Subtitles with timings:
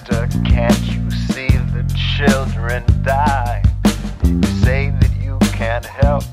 [0.00, 1.84] Mister, can't you see the
[2.16, 3.62] children die?
[4.24, 6.24] You say that you can't help.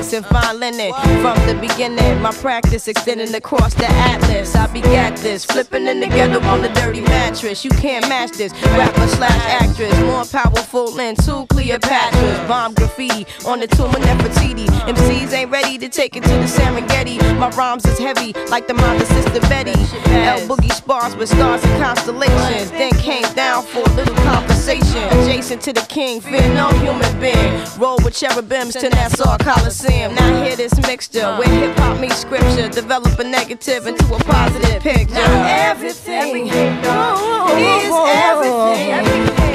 [0.00, 0.94] Rap and fine linen.
[1.20, 4.56] From the beginning, my practice extending across the atlas.
[4.56, 7.66] I begat this, flipping in the ghetto on the dirty mattress.
[7.66, 12.48] You can't match this, rapper slash actress, more powerful than two Cleopatras.
[12.48, 14.66] Bomb graffiti on the tomb of Nefertiti.
[14.88, 17.18] MCs ain't ready to take it to the Serengeti.
[17.38, 19.78] My rhymes is heavy, like the mother sister Betty.
[20.08, 22.70] L Boogie spars with stars and constellations.
[22.70, 25.02] Then came down for a little conversation.
[25.20, 27.62] Adjacent to the king, fear no human being.
[27.78, 29.89] Roll with cherubims to Nassau Coliseum.
[29.90, 32.68] Now hear this mixture where hip hop meets scripture.
[32.68, 35.14] Develop a negative into a positive picture.
[35.14, 38.92] Now everything is everything.
[38.92, 39.49] Everything,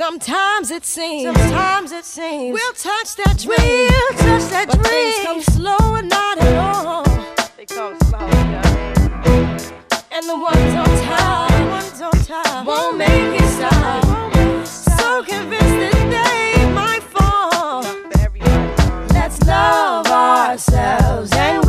[0.00, 1.24] Sometimes it seems.
[1.24, 2.54] Sometimes it seems.
[2.54, 3.90] We'll touch that dream.
[3.92, 5.12] We'll touch that but dream.
[5.12, 7.04] Things come slow and not at all.
[7.58, 8.26] They come slow.
[10.10, 14.64] And the ones on top, ones on top won't make it stop.
[14.64, 17.84] So convinced that they might fall.
[19.12, 21.59] Let's love ourselves and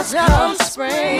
[0.00, 1.19] Just come spring.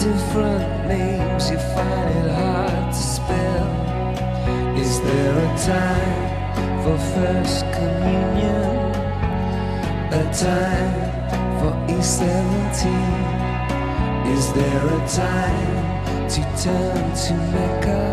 [0.00, 3.68] different names you find it hard to spell.
[4.78, 8.64] Is there a time for first communion?
[10.20, 10.92] A time
[11.58, 12.80] for E17?
[14.34, 18.04] Is there a time to turn to Mecca?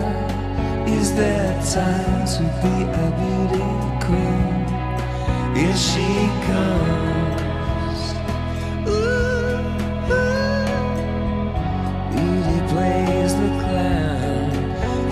[0.89, 3.69] Is there time to be a beauty
[4.05, 4.55] queen?
[5.55, 6.07] Is she
[6.47, 7.06] come?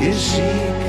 [0.05, 0.84] Egito.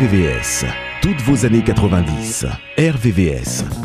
[0.00, 0.64] RVVS.
[1.02, 2.46] Toutes vos années 90.
[2.78, 3.79] RVVS.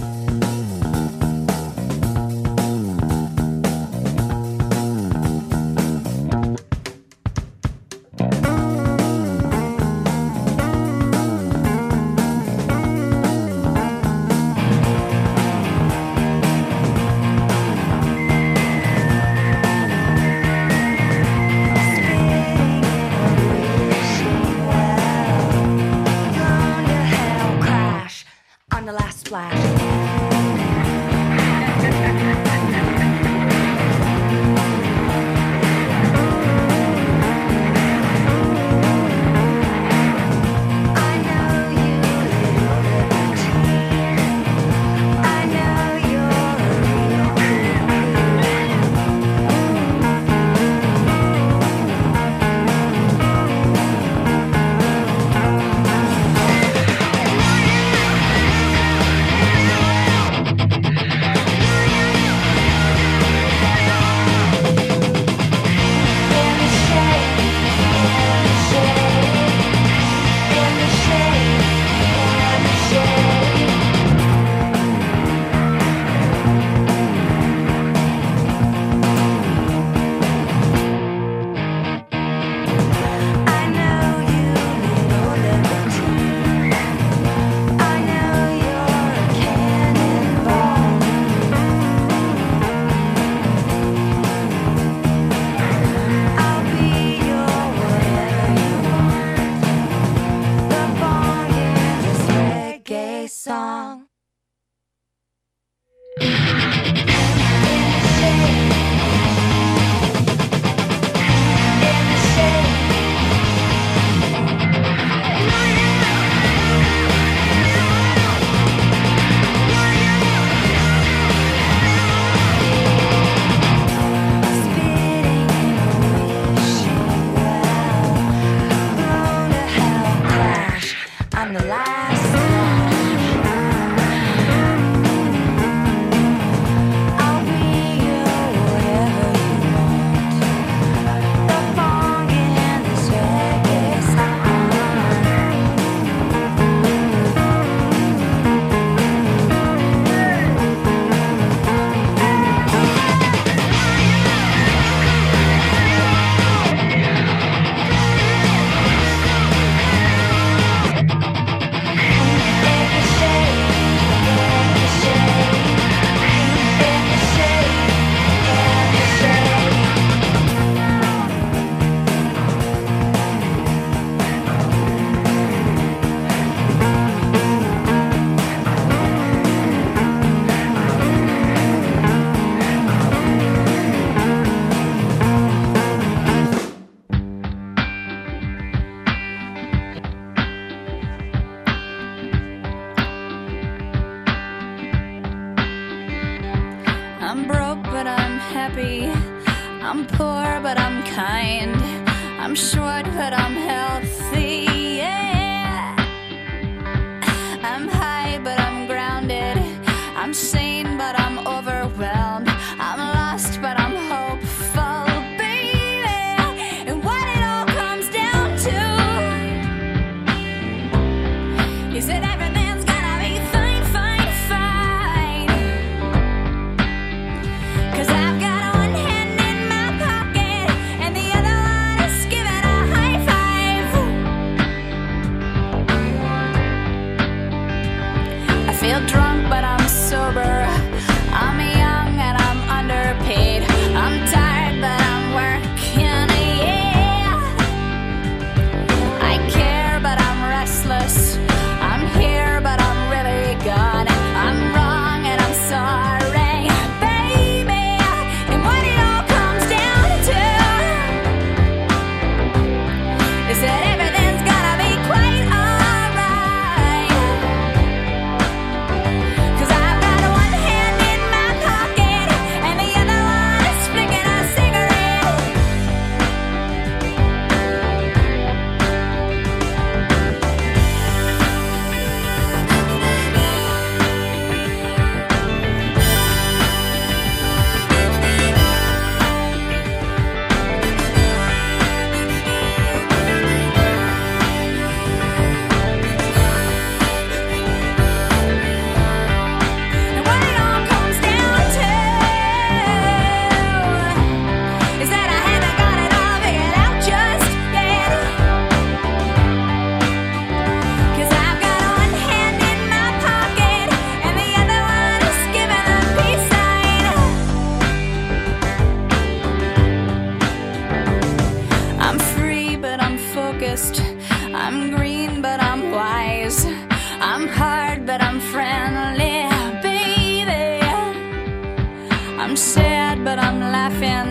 [333.24, 334.30] But I'm laughing.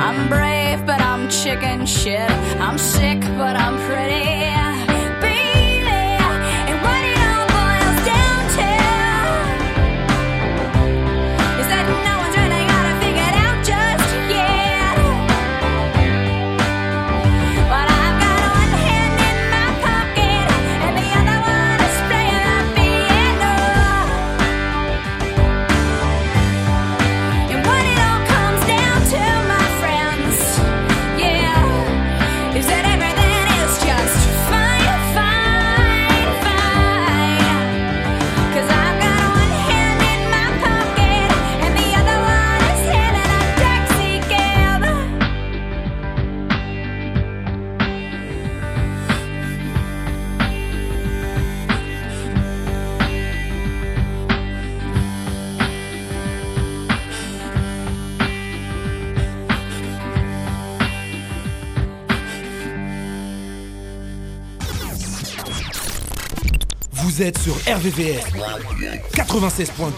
[0.00, 2.30] I'm brave, but I'm chicken shit.
[2.60, 4.81] I'm sick, but I'm pretty.
[67.22, 68.24] Sur RVVS
[69.14, 69.92] 96.2.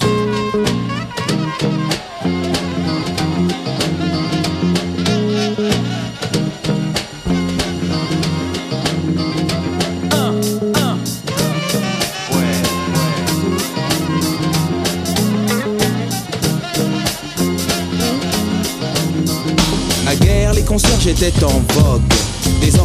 [20.17, 22.14] guerre, les concierges étaient en vogue.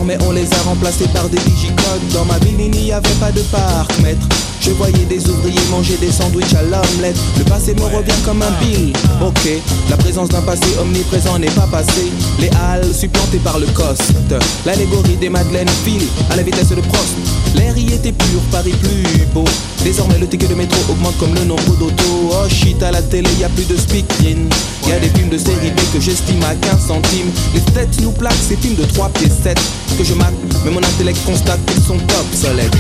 [0.10, 2.08] Désormais on les a remplacés par des digicodes.
[2.13, 4.28] Dans ma ville il n'y avait pas de parc maître
[4.62, 7.17] Je voyais des ouvriers manger des sandwichs à l'omelette.
[7.38, 8.93] Le passé me revient comme un bill.
[9.26, 9.50] Ok,
[9.89, 14.13] la présence d'un passé omniprésent n'est pas passé Les halles supplantées par le coste.
[14.65, 17.15] L'allégorie des madeleines file à la vitesse de Prost.
[17.56, 19.45] L'air y était pur, Paris plus beau.
[19.84, 22.32] Désormais le ticket de métro augmente comme le nombre d'autos.
[22.32, 24.50] Oh shit, à la télé y a plus de speaking
[24.88, 27.32] Y a des films de série B que j'estime à 15 centimes.
[27.54, 29.58] Les têtes nous plaquent ces films de 3 pieds 7
[29.98, 30.34] Que je mate,
[30.65, 32.76] mais mon intellect constate qu'ils sont obsolètes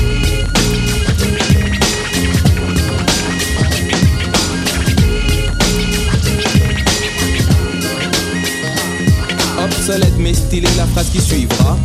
[9.89, 11.75] Obsolète mais stylé la phrase qui suivra.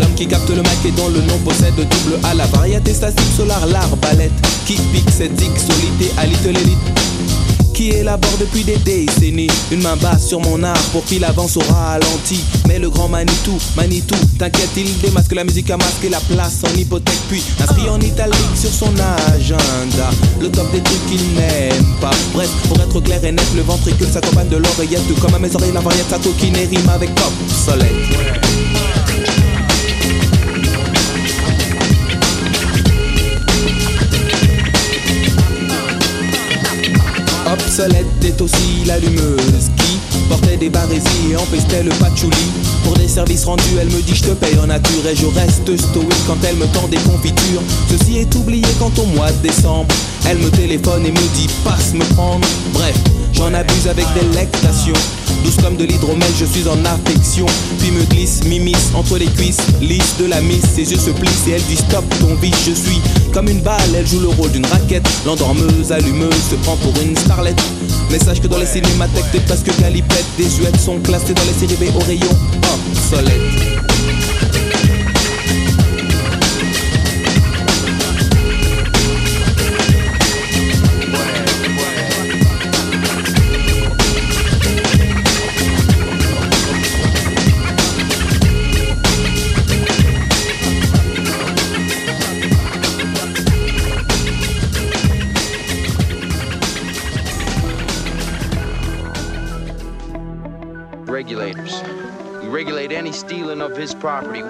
[0.00, 3.32] L'homme qui capte le mic et dont le nom possède double A La variété statique
[3.36, 4.32] solar, l'arbalète
[4.64, 6.78] Qui pique cette zig solité à l'élite
[7.76, 9.50] qui élabore depuis des décennies.
[9.70, 12.42] Une main basse sur mon art pour qu'il avance au ralenti.
[12.66, 16.74] Mais le grand Manitou, Manitou, t'inquiète il démasque la musique à masquer la place en
[16.74, 17.20] hypothèque.
[17.28, 18.92] Puis inscrit en italique sur son
[19.28, 20.10] agenda.
[20.40, 22.10] Le top des trucs qu'il n'aime pas.
[22.32, 25.02] Bref, pour être clair et net, le ventricule s'accompagne de l'oreillette.
[25.20, 27.32] Comme à mes oreilles la variette, sa coquine rime avec pop,
[37.78, 42.34] Obsolète est aussi l'allumeuse qui portait des barésies et empestait le patchouli.
[42.82, 45.76] Pour des services rendus, elle me dit je te paye en nature et je reste
[45.76, 47.60] stoïque quand elle me tend des confitures.
[47.90, 49.94] Ceci est oublié quand au mois de décembre,
[50.26, 52.48] elle me téléphone et me dit passe me prendre.
[52.72, 52.96] Bref,
[53.36, 54.94] j'en abuse avec délectation.
[55.44, 57.46] Douce comme de l'hydromel, je suis en affection.
[57.78, 60.62] Puis me glisse, m'immisce entre les cuisses, lisse de la miss.
[60.74, 62.56] Ses yeux se plissent et elle dit stop ton vice.
[62.66, 63.00] Je suis
[63.32, 65.06] comme une balle, elle joue le rôle d'une raquette.
[65.24, 67.62] L'endormeuse, allumeuse, se prend pour une starlette.
[68.10, 70.26] Mais sache que dans les cinémathèques, t'es presque calipette.
[70.36, 72.30] Des huettes sont classées dans les séries B au rayon
[72.74, 74.15] obsolète.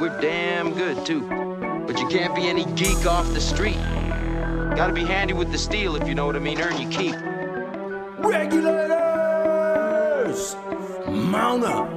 [0.06, 1.22] We're damn good, too.
[1.84, 3.74] But you can't be any geek off the street.
[4.76, 6.60] Gotta be handy with the steel, if you know what I mean.
[6.60, 7.16] Earn your keep.
[8.18, 8.86] Regulators!
[11.08, 11.90] Mount up!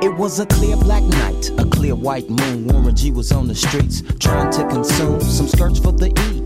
[0.00, 2.68] It was a clear black night, a clear white moon.
[2.68, 6.45] Warren G was on the streets trying to consume some skirts for the E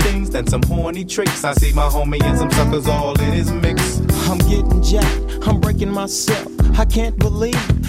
[0.03, 1.43] things than some horny tricks.
[1.43, 3.99] I see my homie and some suckers all in his mix.
[4.29, 6.47] I'm getting jacked, I'm breaking myself.
[6.79, 7.80] I can't believe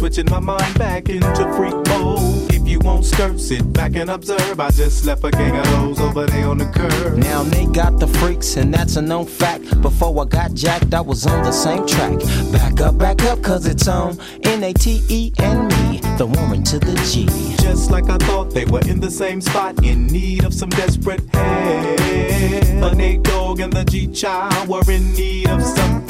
[0.00, 2.50] Switching my mind back into freak mode.
[2.54, 4.58] If you won't skirt, sit back and observe.
[4.58, 7.18] I just left a gang of those over there on the curb.
[7.18, 9.82] Now they got the freaks, and that's a known fact.
[9.82, 12.18] Before I got jacked, I was on the same track.
[12.50, 16.62] Back up, back up, cause it's on N A T E and me, the woman
[16.64, 17.26] to the G.
[17.62, 21.20] Just like I thought, they were in the same spot, in need of some desperate
[21.34, 22.00] help.
[22.80, 26.09] But Nate Dogg and the G Child were in need of something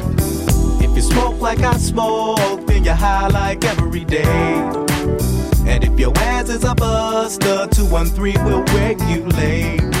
[1.01, 4.21] You smoke like I smoke, then you're high like every day.
[5.65, 10.00] And if your ass is a buster, 213 will wake you got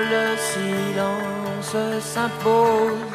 [0.00, 3.07] le silence s'impose.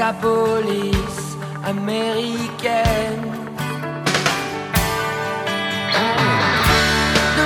[0.00, 3.26] Sa police américaine.
[7.36, 7.44] De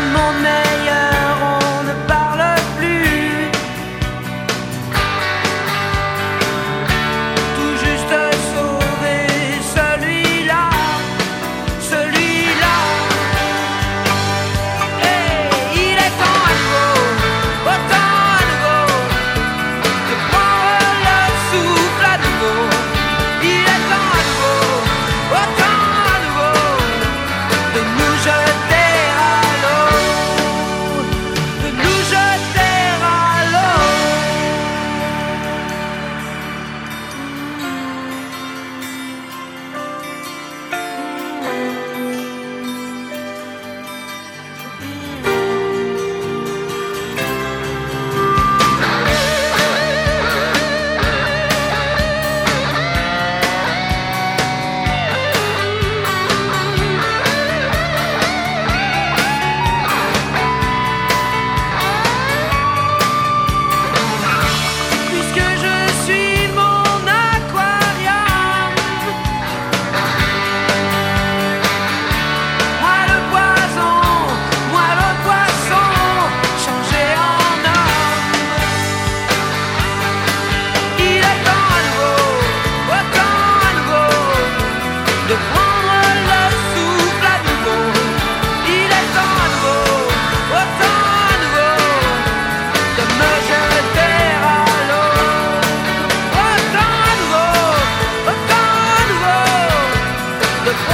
[100.64, 100.93] the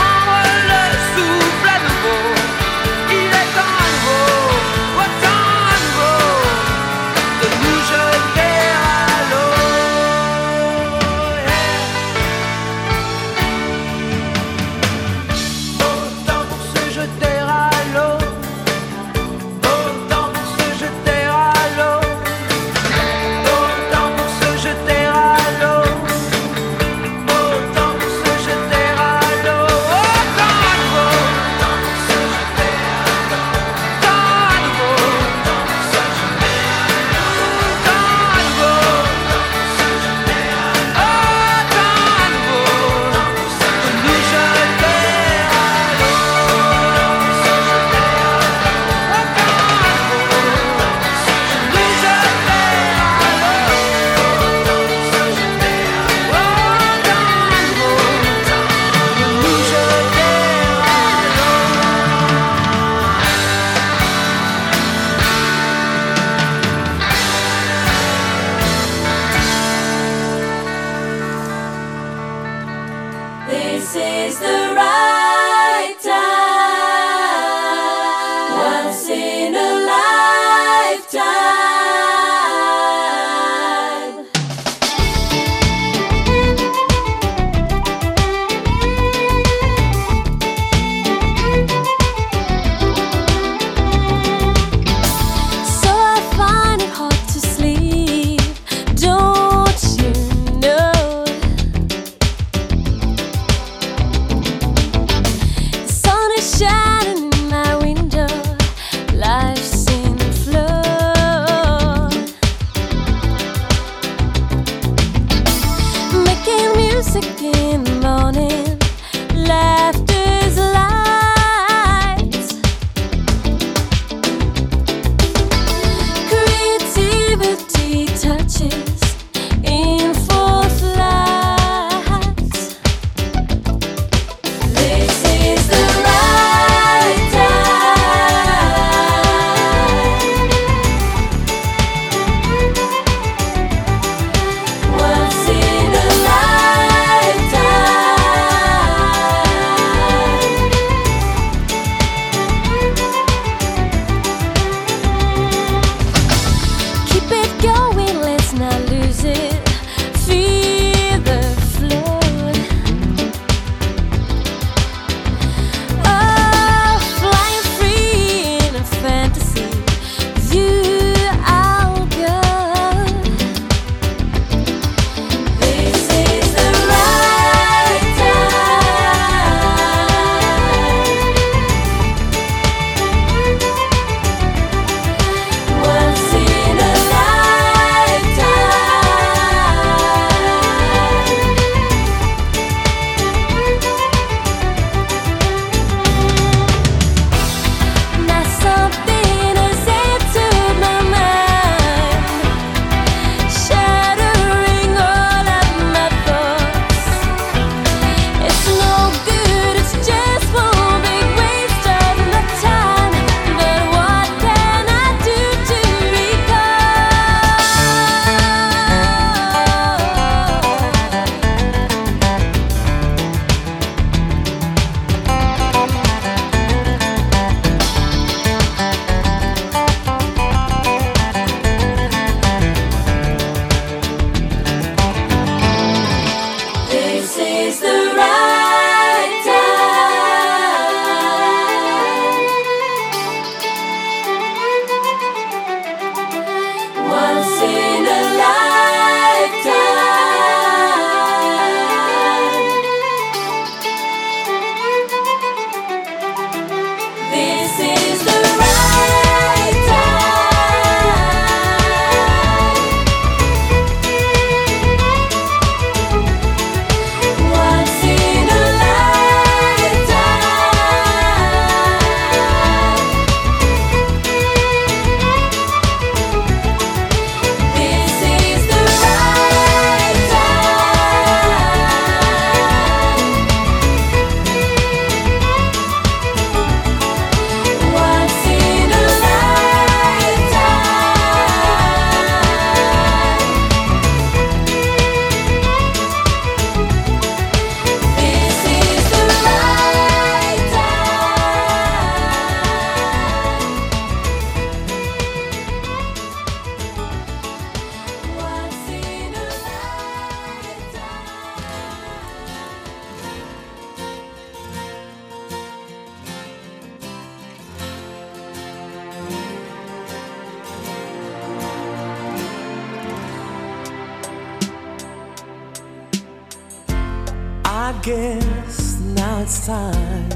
[328.03, 330.31] guess now it's time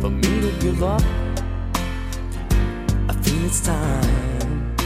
[0.00, 1.02] for me to give up.
[3.08, 4.76] I feel it's time.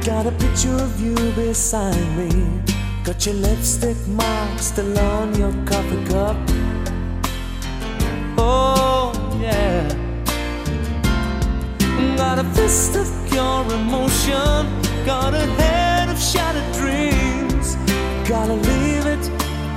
[0.00, 2.30] Got a picture of you beside me.
[3.04, 6.36] Got your lipstick mark still on your coffee cup.
[8.36, 9.88] Oh, yeah.
[12.16, 14.60] Got a fist of your emotion.
[15.06, 17.76] Got a head of shattered dreams.
[18.28, 18.75] Got a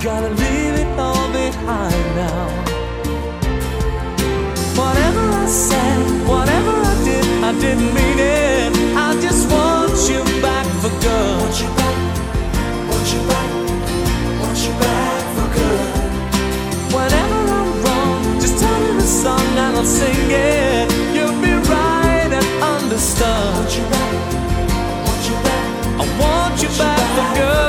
[0.02, 2.47] gotta leave it all behind now.
[4.80, 8.72] Whatever I said, whatever I did, I didn't mean it.
[8.95, 11.41] I just want you back for good.
[11.41, 11.97] Want you back,
[12.88, 13.52] want you back,
[14.39, 15.84] want you back for good.
[16.95, 20.88] Whenever I'm wrong, just tell me the song and I'll sing it.
[21.14, 23.28] You'll be right and understood.
[23.28, 24.14] Want you back,
[25.06, 25.68] want you back,
[26.00, 27.68] I want you back for good.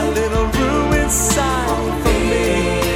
[0.00, 2.87] a little room inside for me?